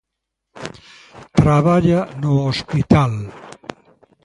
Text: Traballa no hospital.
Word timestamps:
Traballa 1.39 1.99
no 2.21 2.31
hospital. 2.47 3.11